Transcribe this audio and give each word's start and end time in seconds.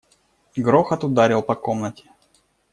Грохот 0.55 1.03
ударил 1.03 1.43
по 1.43 1.53
комнате. 1.53 2.09